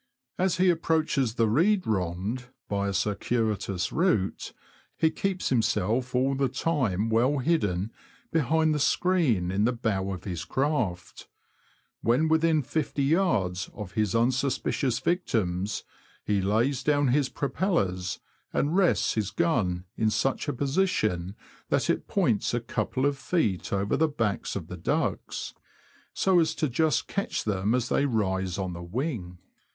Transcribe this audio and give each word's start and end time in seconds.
As 0.39 0.57
he 0.57 0.71
approaches 0.71 1.35
the 1.35 1.47
reed 1.47 1.85
rond, 1.85 2.45
by 2.67 2.87
a 2.87 2.93
circuitous 2.93 3.91
route, 3.91 4.51
he 4.97 5.11
keeps 5.11 5.49
himself 5.49 6.15
all 6.15 6.33
the 6.33 6.49
time 6.49 7.07
well 7.09 7.37
hidden 7.37 7.91
behind 8.31 8.73
the 8.73 8.79
screen 8.79 9.51
in 9.51 9.65
the 9.65 9.71
bow 9.71 10.09
of 10.11 10.23
his 10.23 10.43
craft. 10.43 11.27
When 12.01 12.27
within 12.27 12.63
50yds. 12.63 13.71
of 13.75 13.91
his 13.91 14.15
unsuspicious 14.15 14.97
victims, 14.97 15.83
he 16.23 16.41
lays 16.41 16.81
down 16.81 17.09
his 17.09 17.29
propellers, 17.29 18.19
and 18.51 18.75
rests 18.75 19.13
his 19.13 19.29
gun 19.29 19.85
in 19.95 20.09
such 20.09 20.47
a 20.47 20.53
position 20.53 21.35
that 21.69 21.91
it 21.91 22.07
points 22.07 22.55
a 22.55 22.59
couple 22.59 23.05
of 23.05 23.19
feet 23.19 23.71
over 23.71 23.95
the 23.95 24.07
backs 24.07 24.55
of 24.55 24.65
the 24.65 24.77
ducks, 24.77 25.53
so 26.11 26.39
as 26.39 26.55
to 26.55 26.67
just 26.69 27.07
catch 27.07 27.43
them 27.43 27.75
as 27.75 27.89
they 27.89 28.07
rise 28.07 28.57
on 28.57 28.73
the 28.73 28.81
wing. 28.81 29.37